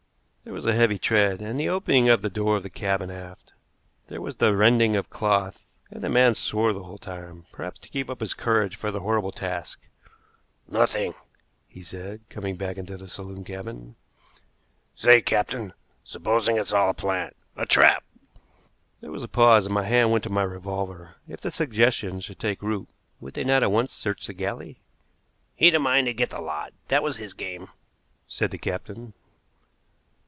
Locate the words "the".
1.59-1.69, 2.23-2.29, 2.63-2.69, 4.37-4.55, 6.03-6.09, 6.73-6.83, 8.91-8.99, 12.97-13.07, 21.39-21.51, 24.25-24.33, 26.31-26.41, 28.49-28.57